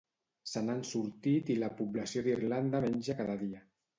Se 0.51 0.61
n'han 0.67 0.79
sortit 0.91 1.51
i 1.55 1.59
la 1.65 1.69
població 1.83 2.25
d'Irlanda 2.29 2.83
menja 2.87 3.19
cada 3.23 3.37
dia. 3.47 3.65